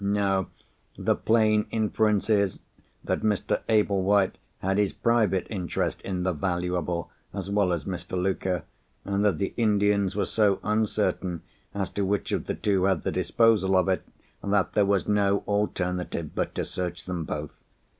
no! 0.03 0.47
The 0.97 1.13
plain 1.13 1.67
inference 1.69 2.27
is, 2.27 2.63
that 3.03 3.21
Mr. 3.21 3.61
Ablewhite 3.69 4.39
had 4.57 4.79
his 4.79 4.93
private 4.93 5.45
interest 5.47 6.01
in 6.01 6.23
the 6.23 6.33
'valuable' 6.33 7.11
as 7.35 7.51
well 7.51 7.71
as 7.71 7.85
Mr. 7.85 8.19
Luker, 8.19 8.63
and 9.05 9.23
that 9.23 9.37
the 9.37 9.53
Indians 9.57 10.15
were 10.15 10.25
so 10.25 10.59
uncertain 10.63 11.43
as 11.75 11.91
to 11.91 12.03
which 12.03 12.31
of 12.31 12.47
the 12.47 12.55
two 12.55 12.85
had 12.85 13.03
the 13.03 13.11
disposal 13.11 13.75
of 13.77 13.87
it, 13.89 14.01
that 14.43 14.73
there 14.73 14.87
was 14.87 15.07
no 15.07 15.43
alternative 15.47 16.33
but 16.33 16.55
to 16.55 16.65
search 16.65 17.03
them 17.05 17.23
both. 17.23 17.61